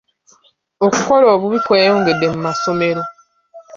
[0.85, 3.01] Okukola obubi kweyongedde mu masomero.